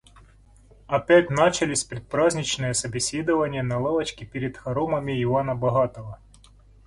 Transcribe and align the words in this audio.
Опять 0.87 1.29
начались 1.29 1.83
предпраздничные 1.83 2.73
собеседования 2.73 3.61
на 3.61 3.79
лавочке 3.79 4.25
перед 4.25 4.57
хоромами 4.57 5.21
Ивана 5.23 5.53
Богатого 5.55 6.19